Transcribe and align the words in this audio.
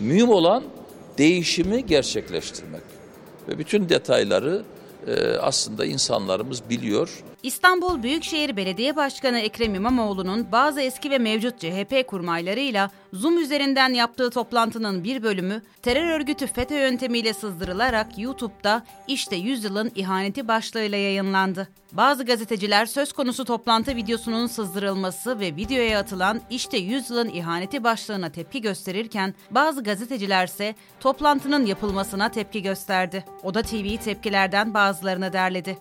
Mühim 0.00 0.28
olan 0.28 0.64
değişimi 1.18 1.86
gerçekleştirmek. 1.86 2.82
Ve 3.48 3.58
bütün 3.58 3.88
detayları 3.88 4.62
e, 5.06 5.36
aslında 5.36 5.84
insanlarımız 5.84 6.62
biliyor. 6.70 7.22
İstanbul 7.42 8.02
Büyükşehir 8.02 8.56
Belediye 8.56 8.96
Başkanı 8.96 9.38
Ekrem 9.38 9.74
İmamoğlu'nun 9.74 10.52
bazı 10.52 10.80
eski 10.80 11.10
ve 11.10 11.18
mevcut 11.18 11.60
CHP 11.60 12.06
kurmaylarıyla 12.06 12.90
Zoom 13.12 13.38
üzerinden 13.38 13.94
yaptığı 13.94 14.30
toplantının 14.30 15.04
bir 15.04 15.22
bölümü 15.22 15.62
terör 15.82 16.08
örgütü 16.08 16.46
FETÖ 16.46 16.74
yöntemiyle 16.74 17.34
sızdırılarak 17.34 18.18
YouTube'da 18.18 18.82
işte 19.08 19.36
yüzyılın 19.36 19.92
ihaneti 19.94 20.48
başlığıyla 20.48 20.98
yayınlandı. 20.98 21.68
Bazı 21.92 22.24
gazeteciler 22.24 22.86
söz 22.86 23.12
konusu 23.12 23.44
toplantı 23.44 23.96
videosunun 23.96 24.46
sızdırılması 24.46 25.40
ve 25.40 25.56
videoya 25.56 26.00
atılan 26.00 26.40
işte 26.50 26.78
yüzyılın 26.78 27.28
ihaneti 27.28 27.84
başlığına 27.84 28.32
tepki 28.32 28.60
gösterirken 28.60 29.34
bazı 29.50 29.82
gazeteciler 29.82 30.46
ise 30.46 30.74
toplantının 31.00 31.66
yapılmasına 31.66 32.28
tepki 32.28 32.62
gösterdi. 32.62 33.24
Oda 33.42 33.62
TV 33.62 33.96
tepkilerden 33.96 34.74
bazılarını 34.74 35.32
derledi. 35.32 35.78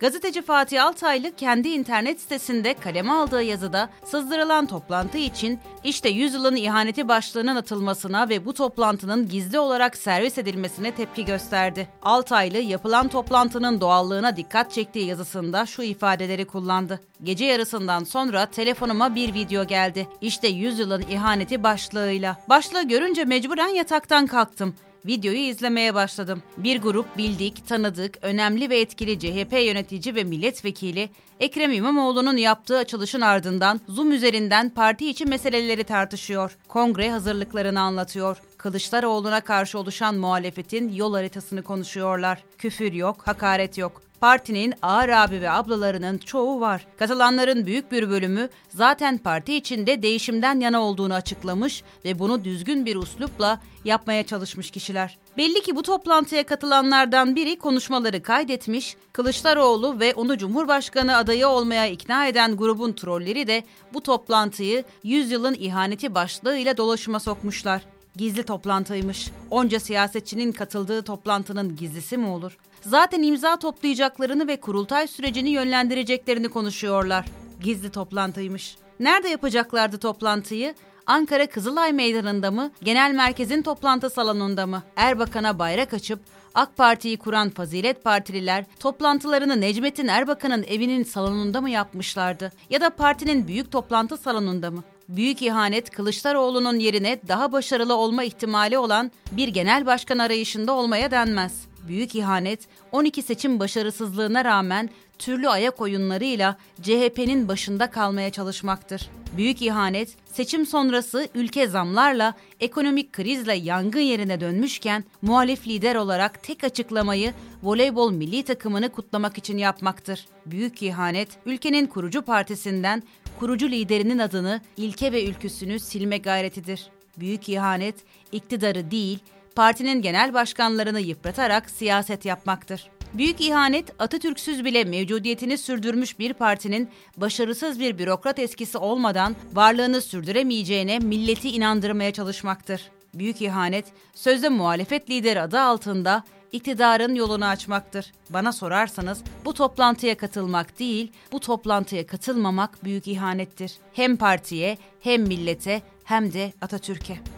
Gazeteci 0.00 0.42
Fatih 0.42 0.84
Altaylı 0.84 1.36
kendi 1.36 1.68
internet 1.68 2.20
sitesinde 2.20 2.74
kaleme 2.74 3.12
aldığı 3.12 3.42
yazıda 3.42 3.88
sızdırılan 4.04 4.66
toplantı 4.66 5.18
için 5.18 5.60
işte 5.84 6.08
yüzyılın 6.08 6.56
ihaneti 6.56 7.08
başlığının 7.08 7.56
atılmasına 7.56 8.28
ve 8.28 8.44
bu 8.44 8.54
toplantının 8.54 9.28
gizli 9.28 9.58
olarak 9.58 9.96
servis 9.96 10.38
edilmesine 10.38 10.90
tepki 10.90 11.24
gösterdi. 11.24 11.88
Altaylı 12.02 12.58
yapılan 12.58 13.08
toplantının 13.08 13.80
doğallığına 13.80 14.36
dikkat 14.36 14.72
çektiği 14.72 15.06
yazısında 15.06 15.66
şu 15.66 15.82
ifadeleri 15.82 16.44
kullandı. 16.44 17.00
Gece 17.22 17.44
yarısından 17.44 18.04
sonra 18.04 18.46
telefonuma 18.46 19.14
bir 19.14 19.34
video 19.34 19.64
geldi. 19.64 20.08
İşte 20.20 20.48
yüzyılın 20.48 21.04
ihaneti 21.10 21.62
başlığıyla. 21.62 22.36
Başlığı 22.48 22.88
görünce 22.88 23.24
mecburen 23.24 23.68
yataktan 23.68 24.26
kalktım 24.26 24.74
videoyu 25.08 25.38
izlemeye 25.38 25.94
başladım. 25.94 26.42
Bir 26.56 26.80
grup 26.80 27.18
bildik, 27.18 27.68
tanıdık, 27.68 28.18
önemli 28.22 28.70
ve 28.70 28.80
etkili 28.80 29.18
CHP 29.18 29.52
yönetici 29.52 30.14
ve 30.14 30.24
milletvekili 30.24 31.10
Ekrem 31.40 31.72
İmamoğlu'nun 31.72 32.36
yaptığı 32.36 32.78
açılışın 32.78 33.20
ardından 33.20 33.80
Zoom 33.88 34.12
üzerinden 34.12 34.70
parti 34.70 35.10
içi 35.10 35.26
meseleleri 35.26 35.84
tartışıyor. 35.84 36.56
Kongre 36.68 37.10
hazırlıklarını 37.10 37.80
anlatıyor. 37.80 38.36
Kılıçdaroğlu'na 38.56 39.40
karşı 39.40 39.78
oluşan 39.78 40.14
muhalefetin 40.14 40.92
yol 40.92 41.14
haritasını 41.14 41.62
konuşuyorlar. 41.62 42.44
Küfür 42.58 42.92
yok, 42.92 43.22
hakaret 43.24 43.78
yok. 43.78 44.07
Partinin 44.20 44.74
ağır 44.82 45.08
abi 45.08 45.40
ve 45.40 45.50
ablalarının 45.50 46.18
çoğu 46.18 46.60
var. 46.60 46.86
Katılanların 46.98 47.66
büyük 47.66 47.92
bir 47.92 48.10
bölümü 48.10 48.48
zaten 48.68 49.18
parti 49.18 49.54
içinde 49.54 50.02
değişimden 50.02 50.60
yana 50.60 50.82
olduğunu 50.82 51.14
açıklamış 51.14 51.82
ve 52.04 52.18
bunu 52.18 52.44
düzgün 52.44 52.86
bir 52.86 52.96
uslupla 52.96 53.60
yapmaya 53.84 54.26
çalışmış 54.26 54.70
kişiler. 54.70 55.18
Belli 55.36 55.62
ki 55.62 55.76
bu 55.76 55.82
toplantıya 55.82 56.46
katılanlardan 56.46 57.36
biri 57.36 57.58
konuşmaları 57.58 58.22
kaydetmiş, 58.22 58.96
Kılıçdaroğlu 59.12 60.00
ve 60.00 60.14
onu 60.14 60.38
Cumhurbaşkanı 60.38 61.16
adayı 61.16 61.48
olmaya 61.48 61.86
ikna 61.86 62.26
eden 62.26 62.56
grubun 62.56 62.92
trolleri 62.92 63.46
de 63.46 63.62
bu 63.94 64.00
toplantıyı 64.00 64.84
yüzyılın 65.02 65.54
ihaneti 65.54 66.14
başlığıyla 66.14 66.76
dolaşıma 66.76 67.20
sokmuşlar. 67.20 67.82
Gizli 68.18 68.42
toplantıymış. 68.42 69.30
Onca 69.50 69.80
siyasetçinin 69.80 70.52
katıldığı 70.52 71.02
toplantının 71.02 71.76
gizlisi 71.76 72.16
mi 72.16 72.26
olur? 72.26 72.58
Zaten 72.80 73.22
imza 73.22 73.56
toplayacaklarını 73.56 74.48
ve 74.48 74.60
kurultay 74.60 75.06
sürecini 75.06 75.50
yönlendireceklerini 75.50 76.48
konuşuyorlar. 76.48 77.26
Gizli 77.62 77.90
toplantıymış. 77.90 78.76
Nerede 79.00 79.28
yapacaklardı 79.28 79.98
toplantıyı? 79.98 80.74
Ankara 81.06 81.46
Kızılay 81.46 81.92
Meydanı'nda 81.92 82.50
mı, 82.50 82.70
genel 82.82 83.12
merkezin 83.14 83.62
toplantı 83.62 84.10
salonunda 84.10 84.66
mı? 84.66 84.82
Erbakan'a 84.96 85.58
bayrak 85.58 85.94
açıp 85.94 86.20
AK 86.54 86.76
Parti'yi 86.76 87.16
kuran 87.16 87.50
fazilet 87.50 88.04
partililer 88.04 88.64
toplantılarını 88.80 89.60
Necmettin 89.60 90.08
Erbakan'ın 90.08 90.62
evinin 90.62 91.02
salonunda 91.02 91.60
mı 91.60 91.70
yapmışlardı? 91.70 92.52
Ya 92.70 92.80
da 92.80 92.90
partinin 92.90 93.48
büyük 93.48 93.72
toplantı 93.72 94.16
salonunda 94.16 94.70
mı? 94.70 94.84
Büyük 95.08 95.42
ihanet 95.42 95.90
Kılıçdaroğlu'nun 95.90 96.78
yerine 96.78 97.18
daha 97.28 97.52
başarılı 97.52 97.96
olma 97.96 98.24
ihtimali 98.24 98.78
olan 98.78 99.10
bir 99.32 99.48
genel 99.48 99.86
başkan 99.86 100.18
arayışında 100.18 100.72
olmaya 100.72 101.10
denmez. 101.10 101.52
Büyük 101.88 102.14
ihanet 102.14 102.60
12 102.92 103.22
seçim 103.22 103.60
başarısızlığına 103.60 104.44
rağmen 104.44 104.90
türlü 105.18 105.48
ayak 105.48 105.80
oyunlarıyla 105.80 106.56
CHP'nin 106.82 107.48
başında 107.48 107.90
kalmaya 107.90 108.30
çalışmaktır. 108.30 109.10
Büyük 109.36 109.62
ihanet 109.62 110.16
seçim 110.32 110.66
sonrası 110.66 111.28
ülke 111.34 111.66
zamlarla 111.66 112.34
ekonomik 112.60 113.12
krizle 113.12 113.54
yangın 113.54 114.00
yerine 114.00 114.40
dönmüşken 114.40 115.04
muhalif 115.22 115.66
lider 115.66 115.94
olarak 115.94 116.42
tek 116.42 116.64
açıklamayı 116.64 117.34
voleybol 117.62 118.12
milli 118.12 118.42
takımını 118.42 118.88
kutlamak 118.88 119.38
için 119.38 119.58
yapmaktır. 119.58 120.26
Büyük 120.46 120.82
ihanet 120.82 121.28
ülkenin 121.46 121.86
kurucu 121.86 122.22
partisinden 122.22 123.02
kurucu 123.38 123.70
liderinin 123.70 124.18
adını, 124.18 124.60
ilke 124.76 125.12
ve 125.12 125.24
ülküsünü 125.24 125.80
silme 125.80 126.18
gayretidir. 126.18 126.90
Büyük 127.16 127.48
ihanet 127.48 127.94
iktidarı 128.32 128.90
değil, 128.90 129.18
partinin 129.56 130.02
genel 130.02 130.34
başkanlarını 130.34 131.00
yıpratarak 131.00 131.70
siyaset 131.70 132.24
yapmaktır. 132.24 132.90
Büyük 133.14 133.40
ihanet 133.40 133.94
Atatürk'süz 133.98 134.64
bile 134.64 134.84
mevcudiyetini 134.84 135.58
sürdürmüş 135.58 136.18
bir 136.18 136.32
partinin 136.32 136.88
başarısız 137.16 137.80
bir 137.80 137.98
bürokrat 137.98 138.38
eskisi 138.38 138.78
olmadan 138.78 139.36
varlığını 139.52 140.00
sürdüremeyeceğine 140.00 140.98
milleti 140.98 141.50
inandırmaya 141.50 142.12
çalışmaktır. 142.12 142.90
Büyük 143.14 143.42
ihanet 143.42 143.84
sözde 144.14 144.48
muhalefet 144.48 145.10
lideri 145.10 145.40
adı 145.40 145.60
altında 145.60 146.24
iktidarın 146.52 147.14
yolunu 147.14 147.46
açmaktır. 147.46 148.12
Bana 148.30 148.52
sorarsanız 148.52 149.22
bu 149.44 149.54
toplantıya 149.54 150.16
katılmak 150.16 150.78
değil, 150.78 151.12
bu 151.32 151.40
toplantıya 151.40 152.06
katılmamak 152.06 152.84
büyük 152.84 153.08
ihanettir. 153.08 153.72
Hem 153.92 154.16
partiye, 154.16 154.78
hem 155.00 155.22
millete, 155.22 155.82
hem 156.04 156.32
de 156.32 156.52
Atatürk'e. 156.60 157.37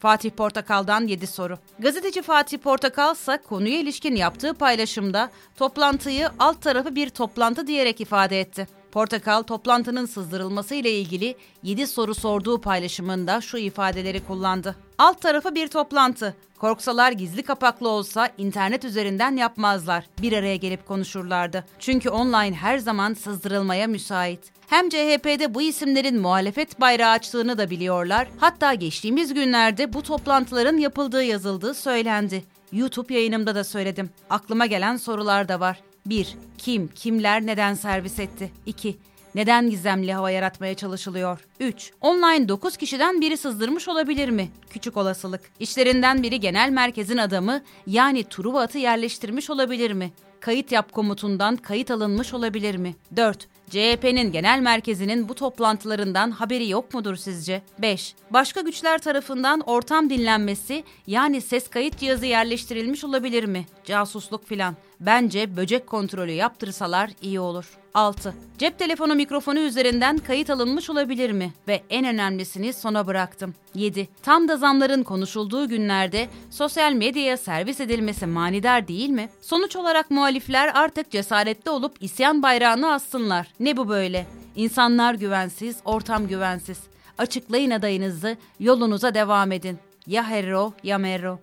Fatih 0.00 0.30
Portakal'dan 0.30 1.06
7 1.06 1.26
soru. 1.26 1.58
Gazeteci 1.78 2.22
Fatih 2.22 2.58
Portakal 2.58 3.14
ise 3.14 3.38
konuya 3.48 3.80
ilişkin 3.80 4.16
yaptığı 4.16 4.54
paylaşımda 4.54 5.30
toplantıyı 5.56 6.28
alt 6.38 6.62
tarafı 6.62 6.94
bir 6.94 7.10
toplantı 7.10 7.66
diyerek 7.66 8.00
ifade 8.00 8.40
etti. 8.40 8.79
Portakal 8.92 9.42
toplantının 9.42 10.06
sızdırılması 10.06 10.74
ile 10.74 10.90
ilgili 10.92 11.36
7 11.62 11.86
soru 11.86 12.14
sorduğu 12.14 12.60
paylaşımında 12.60 13.40
şu 13.40 13.58
ifadeleri 13.58 14.20
kullandı. 14.20 14.76
Alt 14.98 15.20
tarafı 15.20 15.54
bir 15.54 15.68
toplantı. 15.68 16.34
Korksalar 16.58 17.12
gizli 17.12 17.42
kapaklı 17.42 17.88
olsa 17.88 18.28
internet 18.38 18.84
üzerinden 18.84 19.36
yapmazlar. 19.36 20.04
Bir 20.22 20.32
araya 20.32 20.56
gelip 20.56 20.86
konuşurlardı. 20.86 21.64
Çünkü 21.78 22.10
online 22.10 22.54
her 22.54 22.78
zaman 22.78 23.14
sızdırılmaya 23.14 23.86
müsait. 23.86 24.40
Hem 24.68 24.88
CHP'de 24.88 25.54
bu 25.54 25.62
isimlerin 25.62 26.20
muhalefet 26.20 26.80
bayrağı 26.80 27.10
açtığını 27.10 27.58
da 27.58 27.70
biliyorlar. 27.70 28.28
Hatta 28.38 28.74
geçtiğimiz 28.74 29.34
günlerde 29.34 29.92
bu 29.92 30.02
toplantıların 30.02 30.76
yapıldığı 30.76 31.24
yazıldığı 31.24 31.74
söylendi. 31.74 32.44
YouTube 32.72 33.14
yayınımda 33.14 33.54
da 33.54 33.64
söyledim. 33.64 34.10
Aklıma 34.30 34.66
gelen 34.66 34.96
sorular 34.96 35.48
da 35.48 35.60
var. 35.60 35.80
1. 36.06 36.36
Kim, 36.58 36.88
kimler 36.88 37.46
neden 37.46 37.74
servis 37.74 38.18
etti? 38.18 38.50
2. 38.66 38.98
Neden 39.34 39.70
gizemli 39.70 40.12
hava 40.12 40.30
yaratmaya 40.30 40.74
çalışılıyor? 40.74 41.40
3. 41.60 41.92
Online 42.00 42.48
9 42.48 42.76
kişiden 42.76 43.20
biri 43.20 43.36
sızdırmış 43.36 43.88
olabilir 43.88 44.28
mi? 44.28 44.48
Küçük 44.70 44.96
olasılık. 44.96 45.40
İşlerinden 45.60 46.22
biri 46.22 46.40
genel 46.40 46.70
merkezin 46.70 47.16
adamı 47.16 47.62
yani 47.86 48.24
Truva 48.24 48.62
atı 48.62 48.78
yerleştirmiş 48.78 49.50
olabilir 49.50 49.90
mi? 49.92 50.12
Kayıt 50.40 50.72
yap 50.72 50.92
komutundan 50.92 51.56
kayıt 51.56 51.90
alınmış 51.90 52.34
olabilir 52.34 52.76
mi? 52.76 52.96
4. 53.16 53.48
CHP'nin 53.70 54.32
genel 54.32 54.60
merkezinin 54.60 55.28
bu 55.28 55.34
toplantılarından 55.34 56.30
haberi 56.30 56.68
yok 56.68 56.94
mudur 56.94 57.16
sizce? 57.16 57.62
5. 57.78 58.14
Başka 58.30 58.60
güçler 58.60 58.98
tarafından 58.98 59.60
ortam 59.60 60.10
dinlenmesi 60.10 60.84
yani 61.06 61.40
ses 61.40 61.68
kayıt 61.68 61.98
cihazı 61.98 62.26
yerleştirilmiş 62.26 63.04
olabilir 63.04 63.44
mi? 63.44 63.66
Casusluk 63.84 64.46
filan. 64.46 64.76
Bence 65.00 65.56
böcek 65.56 65.86
kontrolü 65.86 66.32
yaptırsalar 66.32 67.10
iyi 67.22 67.40
olur. 67.40 67.78
6. 67.94 68.34
Cep 68.58 68.78
telefonu 68.78 69.14
mikrofonu 69.14 69.58
üzerinden 69.58 70.18
kayıt 70.18 70.50
alınmış 70.50 70.90
olabilir 70.90 71.30
mi? 71.30 71.52
Ve 71.68 71.82
en 71.90 72.06
önemlisini 72.06 72.72
sona 72.72 73.06
bıraktım. 73.06 73.54
7. 73.74 74.08
Tam 74.22 74.48
da 74.48 74.56
zamların 74.56 75.02
konuşulduğu 75.02 75.68
günlerde 75.68 76.28
sosyal 76.50 76.92
medyaya 76.92 77.36
servis 77.36 77.80
edilmesi 77.80 78.26
manidar 78.26 78.88
değil 78.88 79.08
mi? 79.08 79.28
Sonuç 79.40 79.76
olarak 79.76 80.10
muhalifler 80.10 80.70
artık 80.74 81.10
cesaretli 81.10 81.70
olup 81.70 81.96
isyan 82.00 82.42
bayrağını 82.42 82.92
assınlar. 82.92 83.46
Ne 83.60 83.76
bu 83.76 83.88
böyle? 83.88 84.26
İnsanlar 84.56 85.14
güvensiz, 85.14 85.76
ortam 85.84 86.28
güvensiz. 86.28 86.78
Açıklayın 87.18 87.70
adayınızı, 87.70 88.36
yolunuza 88.60 89.14
devam 89.14 89.52
edin. 89.52 89.78
Ya 90.06 90.24
Herro 90.24 90.72
ya 90.82 90.98
Merro. 90.98 91.38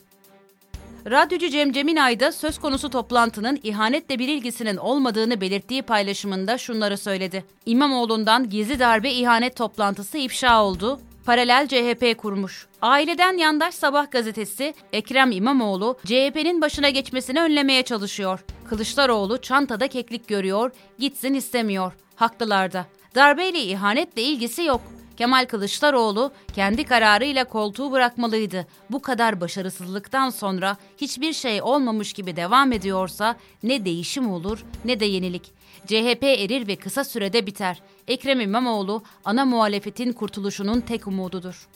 Radyocu 1.09 1.50
Cem 1.50 1.71
Ceminay 1.71 2.19
da 2.19 2.31
söz 2.31 2.59
konusu 2.59 2.89
toplantının 2.89 3.59
ihanetle 3.63 4.19
bir 4.19 4.27
ilgisinin 4.27 4.77
olmadığını 4.77 5.42
belirttiği 5.42 5.81
paylaşımında 5.81 6.57
şunları 6.57 6.98
söyledi. 6.98 7.45
İmamoğlu'ndan 7.65 8.50
gizli 8.50 8.80
darbe 8.80 9.12
ihanet 9.12 9.56
toplantısı 9.56 10.18
ifşa 10.18 10.63
oldu. 10.63 11.00
paralel 11.25 11.68
CHP 11.68 12.18
kurmuş. 12.18 12.68
Aileden 12.81 13.38
yandaş 13.38 13.75
Sabah 13.75 14.12
gazetesi 14.12 14.74
Ekrem 14.94 15.31
İmamoğlu 15.31 15.98
CHP'nin 16.06 16.62
başına 16.62 16.89
geçmesini 16.89 17.42
önlemeye 17.42 17.83
çalışıyor. 17.83 18.39
Kılıçdaroğlu 18.69 19.42
çantada 19.42 19.88
keklik 19.88 20.27
görüyor, 20.27 20.71
gitsin 21.00 21.33
istemiyor. 21.33 21.94
Haklılar 22.15 22.74
da. 22.74 22.86
Darbeyle 23.15 23.59
ihanetle 23.59 24.21
ilgisi 24.21 24.63
yok. 24.63 24.81
Kemal 25.18 25.46
Kılıçdaroğlu 25.46 26.31
kendi 26.56 26.84
kararıyla 26.84 27.44
koltuğu 27.44 27.92
bırakmalıydı. 27.92 28.68
Bu 28.90 29.02
kadar 29.02 29.42
başarısızlıktan 29.42 30.30
sonra 30.30 30.78
hiçbir 30.98 31.34
şey 31.34 31.62
olmamış 31.62 32.14
gibi 32.14 32.36
devam 32.36 32.72
ediyorsa 32.72 33.36
ne 33.64 33.86
değişim 33.86 34.31
olur 34.31 34.66
ne 34.86 35.00
de 35.00 35.06
yenilik. 35.06 35.52
CHP 35.86 36.24
erir 36.24 36.68
ve 36.68 36.75
kısa 36.75 37.04
sürede 37.04 37.46
biter. 37.46 37.81
Ekrem 38.08 38.42
İmamoğlu 38.42 39.04
ana 39.25 39.46
muhalefetin 39.46 40.14
kurtuluşunun 40.14 40.81
tek 40.81 41.08
umududur. 41.08 41.68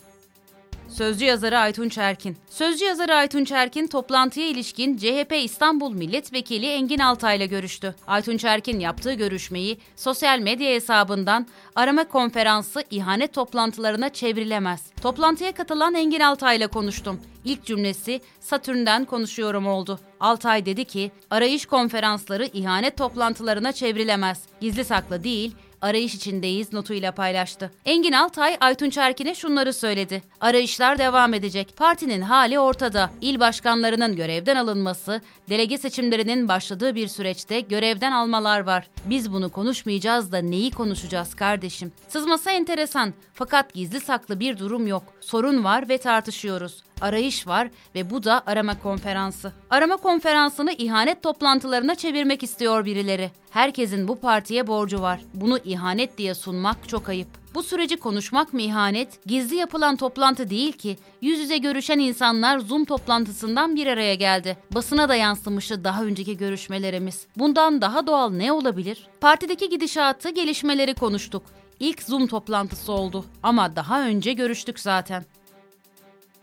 Sözcü 0.97 1.25
yazarı 1.25 1.59
Aytunç 1.59 1.97
Erkin. 1.97 2.37
Sözcü 2.49 2.85
yazarı 2.85 3.15
Aytunç 3.15 3.51
Erkin 3.51 3.87
toplantıya 3.87 4.47
ilişkin 4.47 4.97
CHP 4.97 5.33
İstanbul 5.43 5.93
Milletvekili 5.93 6.65
Engin 6.65 6.99
Altay'la 6.99 7.45
görüştü. 7.45 7.95
Aytunç 8.07 8.43
Erkin 8.45 8.79
yaptığı 8.79 9.13
görüşmeyi 9.13 9.77
sosyal 9.95 10.39
medya 10.39 10.69
hesabından 10.69 11.47
arama 11.75 12.03
konferansı 12.03 12.83
ihanet 12.91 13.33
toplantılarına 13.33 14.09
çevrilemez. 14.09 14.81
Toplantıya 15.01 15.51
katılan 15.51 15.95
Engin 15.95 16.19
Altay'la 16.19 16.67
konuştum. 16.67 17.21
İlk 17.45 17.65
cümlesi 17.65 18.21
Satürn'den 18.39 19.05
konuşuyorum 19.05 19.67
oldu. 19.67 19.99
Altay 20.19 20.65
dedi 20.65 20.85
ki, 20.85 21.11
arayış 21.29 21.65
konferansları 21.65 22.45
ihanet 22.45 22.97
toplantılarına 22.97 23.71
çevrilemez. 23.71 24.43
Gizli 24.61 24.85
saklı 24.85 25.23
değil, 25.23 25.55
arayış 25.81 26.15
içindeyiz 26.15 26.73
notuyla 26.73 27.11
paylaştı. 27.11 27.71
Engin 27.85 28.11
Altay, 28.11 28.57
Aytunç 28.59 28.97
Erkin'e 28.97 29.35
şunları 29.35 29.73
söyledi. 29.73 30.21
Arayışlar 30.41 30.97
devam 30.97 31.33
edecek. 31.33 31.77
Partinin 31.77 32.21
hali 32.21 32.59
ortada. 32.59 33.11
İl 33.21 33.39
başkanlarının 33.39 34.15
görevden 34.15 34.55
alınması, 34.55 35.21
delege 35.49 35.77
seçimlerinin 35.77 36.47
başladığı 36.47 36.95
bir 36.95 37.07
süreçte 37.07 37.59
görevden 37.59 38.11
almalar 38.11 38.59
var. 38.59 38.87
Biz 39.05 39.33
bunu 39.33 39.49
konuşmayacağız 39.49 40.31
da 40.31 40.37
neyi 40.37 40.71
konuşacağız 40.71 41.35
kardeşim? 41.35 41.91
Sızması 42.07 42.49
enteresan 42.49 43.13
fakat 43.33 43.73
gizli 43.73 43.99
saklı 43.99 44.39
bir 44.39 44.57
durum 44.57 44.87
yok. 44.87 45.03
Sorun 45.21 45.63
var 45.63 45.89
ve 45.89 45.97
tartışıyoruz 45.97 46.83
arayış 47.01 47.47
var 47.47 47.69
ve 47.95 48.09
bu 48.09 48.23
da 48.23 48.43
arama 48.45 48.79
konferansı. 48.79 49.53
Arama 49.69 49.97
konferansını 49.97 50.71
ihanet 50.71 51.23
toplantılarına 51.23 51.95
çevirmek 51.95 52.43
istiyor 52.43 52.85
birileri. 52.85 53.31
Herkesin 53.49 54.07
bu 54.07 54.19
partiye 54.19 54.67
borcu 54.67 55.01
var. 55.01 55.19
Bunu 55.33 55.57
ihanet 55.65 56.17
diye 56.17 56.33
sunmak 56.33 56.89
çok 56.89 57.09
ayıp. 57.09 57.27
Bu 57.55 57.63
süreci 57.63 57.97
konuşmak 57.97 58.53
mı 58.53 58.61
ihanet? 58.61 59.25
Gizli 59.25 59.55
yapılan 59.55 59.95
toplantı 59.95 60.49
değil 60.49 60.73
ki. 60.73 60.97
Yüz 61.21 61.39
yüze 61.39 61.57
görüşen 61.57 61.99
insanlar 61.99 62.59
Zoom 62.59 62.85
toplantısından 62.85 63.75
bir 63.75 63.87
araya 63.87 64.15
geldi. 64.15 64.57
Basına 64.71 65.09
da 65.09 65.15
yansımıştı 65.15 65.83
daha 65.83 66.03
önceki 66.03 66.37
görüşmelerimiz. 66.37 67.27
Bundan 67.37 67.81
daha 67.81 68.07
doğal 68.07 68.29
ne 68.29 68.51
olabilir? 68.51 69.07
Partideki 69.21 69.69
gidişatı, 69.69 70.29
gelişmeleri 70.29 70.93
konuştuk. 70.93 71.43
İlk 71.79 72.03
Zoom 72.03 72.27
toplantısı 72.27 72.91
oldu 72.91 73.25
ama 73.43 73.75
daha 73.75 74.01
önce 74.01 74.33
görüştük 74.33 74.79
zaten. 74.79 75.25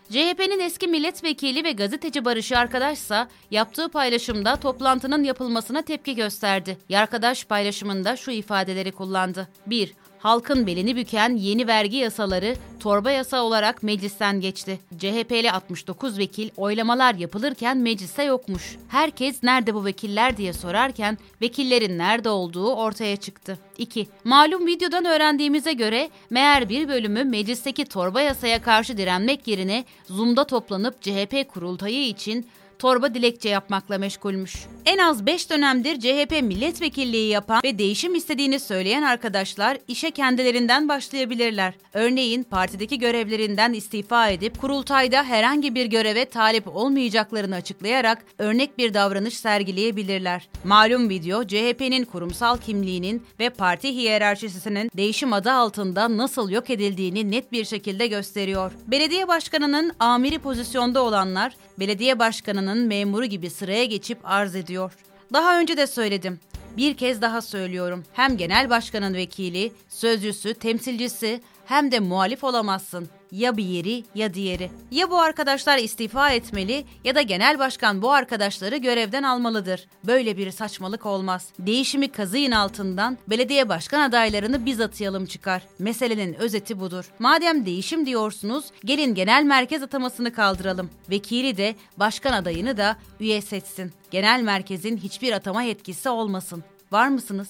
CHP'nin 0.09 0.59
eski 0.59 0.87
milletvekili 0.87 1.63
ve 1.63 1.71
gazeteci 1.71 2.25
Barış 2.25 2.51
Arkadaşsa 2.51 3.27
yaptığı 3.51 3.89
paylaşımda 3.89 4.55
toplantının 4.55 5.23
yapılmasına 5.23 5.81
tepki 5.81 6.15
gösterdi. 6.15 6.77
Yarkadaş 6.89 7.45
paylaşımında 7.45 8.15
şu 8.15 8.31
ifadeleri 8.31 8.91
kullandı. 8.91 9.47
1 9.65 9.93
halkın 10.19 10.67
belini 10.67 10.95
büken 10.95 11.35
yeni 11.35 11.67
vergi 11.67 11.97
yasaları 11.97 12.55
torba 12.79 13.11
yasa 13.11 13.43
olarak 13.43 13.83
meclisten 13.83 14.41
geçti. 14.41 14.79
CHP'li 14.97 15.51
69 15.51 16.17
vekil 16.17 16.49
oylamalar 16.57 17.15
yapılırken 17.15 17.77
mecliste 17.77 18.23
yokmuş. 18.23 18.77
Herkes 18.87 19.43
nerede 19.43 19.73
bu 19.73 19.85
vekiller 19.85 20.37
diye 20.37 20.53
sorarken 20.53 21.17
vekillerin 21.41 21.97
nerede 21.97 22.29
olduğu 22.29 22.73
ortaya 22.73 23.15
çıktı. 23.15 23.59
2. 23.77 24.07
Malum 24.23 24.67
videodan 24.67 25.05
öğrendiğimize 25.05 25.73
göre 25.73 26.09
meğer 26.29 26.69
bir 26.69 26.87
bölümü 26.87 27.23
meclisteki 27.23 27.85
torba 27.85 28.21
yasaya 28.21 28.61
karşı 28.61 28.97
direnmek 28.97 29.47
yerine 29.47 29.85
Zoom'da 30.05 30.43
toplanıp 30.43 31.01
CHP 31.01 31.49
kurultayı 31.53 32.07
için 32.07 32.45
torba 32.79 33.13
dilekçe 33.13 33.49
yapmakla 33.49 33.97
meşgulmüş. 33.97 34.55
En 34.85 34.97
az 34.97 35.25
5 35.25 35.49
dönemdir 35.49 35.99
CHP 35.99 36.41
milletvekilliği 36.41 37.29
yapan 37.29 37.61
ve 37.63 37.77
değişim 37.77 38.15
istediğini 38.15 38.59
söyleyen 38.59 39.03
arkadaşlar 39.03 39.77
işe 39.87 40.11
kendilerinden 40.11 40.89
başlayabilirler. 40.89 41.73
Örneğin 41.93 42.43
partideki 42.43 42.99
görevlerinden 42.99 43.73
istifa 43.73 44.29
edip 44.29 44.61
kurultayda 44.61 45.23
herhangi 45.23 45.75
bir 45.75 45.85
göreve 45.85 46.25
talip 46.25 46.67
olmayacaklarını 46.75 47.55
açıklayarak 47.55 48.25
örnek 48.37 48.77
bir 48.77 48.93
davranış 48.93 49.37
sergileyebilirler. 49.37 50.49
Malum 50.63 51.09
video 51.09 51.43
CHP'nin 51.43 52.05
kurumsal 52.05 52.57
kimliğinin 52.57 53.23
ve 53.39 53.49
parti 53.49 53.95
hiyerarşisinin 53.95 54.91
değişim 54.97 55.33
adı 55.33 55.51
altında 55.51 56.17
nasıl 56.17 56.49
yok 56.49 56.69
edildiğini 56.69 57.31
net 57.31 57.51
bir 57.51 57.65
şekilde 57.65 58.07
gösteriyor. 58.07 58.71
Belediye 58.87 59.27
başkanının 59.27 59.91
amiri 59.99 60.39
pozisyonda 60.39 61.03
olanlar 61.03 61.53
belediye 61.79 62.19
başkanının 62.19 62.68
memuru 62.77 63.25
gibi 63.25 63.49
sıraya 63.49 63.85
geçip 63.85 64.17
arz 64.23 64.55
ediyor. 64.55 64.93
Daha 65.33 65.59
önce 65.59 65.77
de 65.77 65.87
söyledim. 65.87 66.39
Bir 66.77 66.97
kez 66.97 67.21
daha 67.21 67.41
söylüyorum. 67.41 68.03
Hem 68.13 68.37
genel 68.37 68.69
başkanın 68.69 69.13
vekili, 69.13 69.71
sözcüsü, 69.89 70.53
temsilcisi 70.53 71.41
hem 71.65 71.91
de 71.91 71.99
muhalif 71.99 72.43
olamazsın. 72.43 73.09
Ya 73.31 73.57
bir 73.57 73.63
yeri 73.63 74.03
ya 74.15 74.33
diğeri. 74.33 74.71
Ya 74.91 75.11
bu 75.11 75.19
arkadaşlar 75.19 75.77
istifa 75.77 76.29
etmeli 76.29 76.85
ya 77.03 77.15
da 77.15 77.21
genel 77.21 77.59
başkan 77.59 78.01
bu 78.01 78.11
arkadaşları 78.11 78.77
görevden 78.77 79.23
almalıdır. 79.23 79.87
Böyle 80.07 80.37
bir 80.37 80.51
saçmalık 80.51 81.05
olmaz. 81.05 81.47
Değişimi 81.59 82.11
kazıyın 82.11 82.51
altından 82.51 83.17
belediye 83.27 83.69
başkan 83.69 84.01
adaylarını 84.01 84.65
biz 84.65 84.81
atayalım 84.81 85.25
çıkar. 85.25 85.61
Meselenin 85.79 86.33
özeti 86.33 86.79
budur. 86.79 87.05
Madem 87.19 87.65
değişim 87.65 88.05
diyorsunuz 88.05 88.65
gelin 88.85 89.15
genel 89.15 89.43
merkez 89.43 89.83
atamasını 89.83 90.33
kaldıralım. 90.33 90.89
Vekili 91.09 91.57
de 91.57 91.75
başkan 91.97 92.33
adayını 92.33 92.77
da 92.77 92.97
üye 93.19 93.41
seçsin. 93.41 93.91
Genel 94.11 94.41
merkezin 94.41 94.97
hiçbir 94.97 95.33
atama 95.33 95.63
yetkisi 95.63 96.09
olmasın. 96.09 96.63
Var 96.91 97.07
mısınız? 97.07 97.49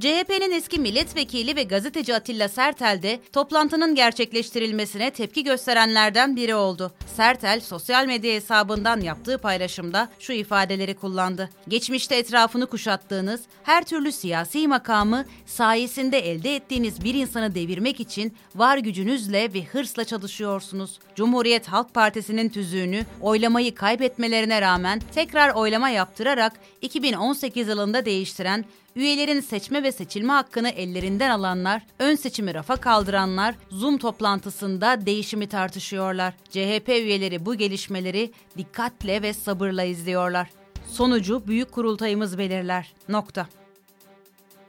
CHP'nin 0.00 0.50
eski 0.50 0.78
milletvekili 0.78 1.56
ve 1.56 1.62
gazeteci 1.62 2.14
Atilla 2.14 2.48
Sertel 2.48 3.02
de 3.02 3.20
toplantının 3.32 3.94
gerçekleştirilmesine 3.94 5.10
tepki 5.10 5.44
gösterenlerden 5.44 6.36
biri 6.36 6.54
oldu. 6.54 6.92
Sertel 7.16 7.60
sosyal 7.60 8.06
medya 8.06 8.34
hesabından 8.34 9.00
yaptığı 9.00 9.38
paylaşımda 9.38 10.08
şu 10.18 10.32
ifadeleri 10.32 10.94
kullandı. 10.94 11.50
Geçmişte 11.68 12.16
etrafını 12.16 12.66
kuşattığınız 12.66 13.40
her 13.62 13.84
türlü 13.84 14.12
siyasi 14.12 14.68
makamı 14.68 15.24
sayesinde 15.46 16.18
elde 16.18 16.56
ettiğiniz 16.56 17.04
bir 17.04 17.14
insanı 17.14 17.54
devirmek 17.54 18.00
için 18.00 18.36
var 18.54 18.78
gücünüzle 18.78 19.54
ve 19.54 19.64
hırsla 19.64 20.04
çalışıyorsunuz. 20.04 20.98
Cumhuriyet 21.14 21.68
Halk 21.68 21.94
Partisi'nin 21.94 22.48
tüzüğünü 22.48 23.04
oylamayı 23.20 23.74
kaybetmelerine 23.74 24.60
rağmen 24.60 25.02
tekrar 25.14 25.54
oylama 25.54 25.88
yaptırarak 25.88 26.52
2018 26.82 27.68
yılında 27.68 28.04
değiştiren 28.04 28.64
üyelerin 28.96 29.40
seçme 29.40 29.82
ve 29.82 29.92
seçilme 29.92 30.32
hakkını 30.32 30.68
ellerinden 30.68 31.30
alanlar, 31.30 31.82
ön 31.98 32.14
seçimi 32.14 32.54
rafa 32.54 32.76
kaldıranlar 32.76 33.54
Zoom 33.70 33.98
toplantısında 33.98 35.06
değişimi 35.06 35.46
tartışıyorlar. 35.46 36.34
CHP 36.50 36.88
üyeleri 36.88 37.46
bu 37.46 37.54
gelişmeleri 37.54 38.32
dikkatle 38.58 39.22
ve 39.22 39.32
sabırla 39.32 39.84
izliyorlar. 39.84 40.50
Sonucu 40.88 41.46
büyük 41.46 41.72
kurultayımız 41.72 42.38
belirler. 42.38 42.92
Nokta. 43.08 43.46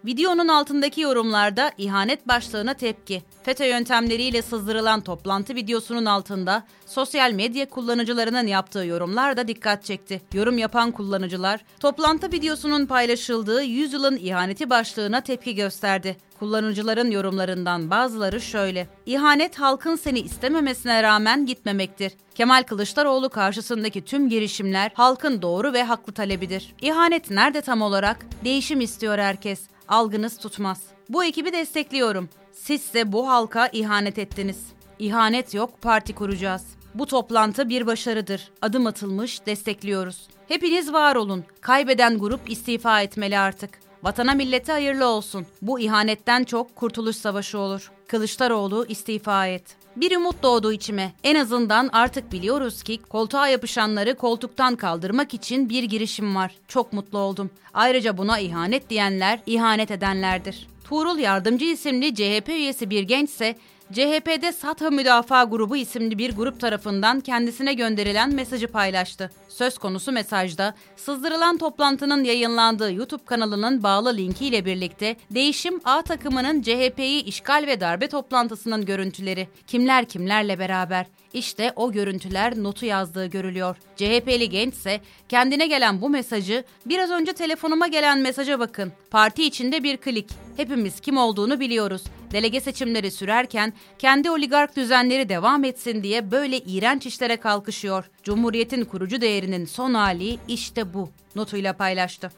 Videonun 0.07 0.47
altındaki 0.47 1.01
yorumlarda 1.01 1.71
ihanet 1.77 2.27
başlığına 2.27 2.73
tepki. 2.73 3.23
FETÖ 3.43 3.65
yöntemleriyle 3.65 4.41
sızdırılan 4.41 5.01
toplantı 5.01 5.55
videosunun 5.55 6.05
altında 6.05 6.63
sosyal 6.85 7.31
medya 7.31 7.69
kullanıcılarının 7.69 8.47
yaptığı 8.47 8.85
yorumlar 8.85 9.37
da 9.37 9.47
dikkat 9.47 9.83
çekti. 9.83 10.21
Yorum 10.33 10.57
yapan 10.57 10.91
kullanıcılar, 10.91 11.59
toplantı 11.79 12.31
videosunun 12.31 12.85
paylaşıldığı 12.85 13.63
100 13.63 13.93
yılın 13.93 14.17
ihaneti 14.17 14.69
başlığına 14.69 15.21
tepki 15.21 15.55
gösterdi. 15.55 16.17
Kullanıcıların 16.39 17.11
yorumlarından 17.11 17.89
bazıları 17.89 18.41
şöyle. 18.41 18.87
İhanet 19.05 19.59
halkın 19.59 19.95
seni 19.95 20.19
istememesine 20.19 21.03
rağmen 21.03 21.45
gitmemektir. 21.45 22.13
Kemal 22.35 22.63
Kılıçdaroğlu 22.63 23.29
karşısındaki 23.29 24.05
tüm 24.05 24.29
girişimler 24.29 24.91
halkın 24.93 25.41
doğru 25.41 25.73
ve 25.73 25.83
haklı 25.83 26.13
talebidir. 26.13 26.75
İhanet 26.81 27.29
nerede 27.29 27.61
tam 27.61 27.81
olarak? 27.81 28.25
Değişim 28.43 28.81
istiyor 28.81 29.17
herkes. 29.17 29.59
Algınız 29.87 30.37
tutmaz. 30.37 30.81
Bu 31.09 31.23
ekibi 31.23 31.53
destekliyorum. 31.53 32.29
Sizse 32.51 33.11
bu 33.11 33.29
halka 33.29 33.67
ihanet 33.67 34.17
ettiniz. 34.19 34.65
İhanet 34.99 35.53
yok, 35.53 35.81
parti 35.81 36.15
kuracağız. 36.15 36.63
Bu 36.95 37.05
toplantı 37.05 37.69
bir 37.69 37.87
başarıdır. 37.87 38.51
Adım 38.61 38.87
atılmış, 38.87 39.45
destekliyoruz. 39.45 40.27
Hepiniz 40.47 40.93
var 40.93 41.15
olun. 41.15 41.45
Kaybeden 41.61 42.19
grup 42.19 42.49
istifa 42.49 43.01
etmeli 43.01 43.39
artık. 43.39 43.86
Vatana 44.03 44.33
millete 44.33 44.71
hayırlı 44.71 45.05
olsun. 45.05 45.45
Bu 45.61 45.79
ihanetten 45.79 46.43
çok 46.43 46.75
kurtuluş 46.75 47.15
savaşı 47.15 47.57
olur. 47.57 47.91
Kılıçdaroğlu 48.07 48.85
istifa 48.89 49.47
et. 49.47 49.75
Bir 49.95 50.17
umut 50.17 50.43
doğdu 50.43 50.71
içime. 50.71 51.13
En 51.23 51.35
azından 51.35 51.89
artık 51.93 52.31
biliyoruz 52.31 52.83
ki 52.83 52.97
koltuğa 53.09 53.47
yapışanları 53.47 54.15
koltuktan 54.15 54.75
kaldırmak 54.75 55.33
için 55.33 55.69
bir 55.69 55.83
girişim 55.83 56.35
var. 56.35 56.55
Çok 56.67 56.93
mutlu 56.93 57.17
oldum. 57.17 57.49
Ayrıca 57.73 58.17
buna 58.17 58.39
ihanet 58.39 58.89
diyenler 58.89 59.39
ihanet 59.45 59.91
edenlerdir. 59.91 60.67
Tuğrul 60.83 61.17
Yardımcı 61.17 61.65
isimli 61.65 62.15
CHP 62.15 62.49
üyesi 62.49 62.89
bir 62.89 63.03
gençse 63.03 63.55
CHP'de 63.93 64.51
Satha 64.51 64.89
Müdafaa 64.89 65.43
Grubu 65.43 65.77
isimli 65.77 66.17
bir 66.17 66.35
grup 66.35 66.59
tarafından 66.59 67.19
kendisine 67.19 67.73
gönderilen 67.73 68.33
mesajı 68.33 68.67
paylaştı. 68.67 69.31
Söz 69.47 69.77
konusu 69.77 70.11
mesajda 70.11 70.73
sızdırılan 70.95 71.57
toplantının 71.57 72.23
yayınlandığı 72.23 72.93
YouTube 72.93 73.25
kanalının 73.25 73.83
bağlı 73.83 74.17
linkiyle 74.17 74.65
birlikte 74.65 75.15
Değişim 75.31 75.81
A 75.83 76.01
takımının 76.01 76.61
CHP'yi 76.61 77.23
işgal 77.23 77.63
ve 77.67 77.79
darbe 77.79 78.07
toplantısının 78.07 78.85
görüntüleri. 78.85 79.47
Kimler 79.67 80.05
kimlerle 80.05 80.59
beraber. 80.59 81.05
İşte 81.33 81.73
o 81.75 81.91
görüntüler 81.91 82.63
notu 82.63 82.85
yazdığı 82.85 83.25
görülüyor. 83.25 83.75
CHP'li 83.95 84.49
gençse 84.49 85.01
kendine 85.29 85.67
gelen 85.67 86.01
bu 86.01 86.09
mesajı 86.09 86.63
biraz 86.85 87.11
önce 87.11 87.33
telefonuma 87.33 87.87
gelen 87.87 88.19
mesaja 88.19 88.59
bakın. 88.59 88.91
Parti 89.11 89.43
içinde 89.43 89.83
bir 89.83 89.97
klik. 89.97 90.46
Hepimiz 90.57 90.99
kim 90.99 91.17
olduğunu 91.17 91.59
biliyoruz. 91.59 92.03
Delege 92.31 92.61
seçimleri 92.61 93.11
sürerken 93.11 93.73
kendi 93.99 94.31
oligark 94.31 94.75
düzenleri 94.75 95.29
devam 95.29 95.63
etsin 95.63 96.03
diye 96.03 96.31
böyle 96.31 96.59
iğrenç 96.59 97.05
işlere 97.05 97.37
kalkışıyor. 97.37 98.09
Cumhuriyetin 98.23 98.85
kurucu 98.85 99.21
değerinin 99.21 99.65
son 99.65 99.93
hali 99.93 100.37
işte 100.47 100.93
bu 100.93 101.09
notuyla 101.35 101.73
paylaştı. 101.73 102.31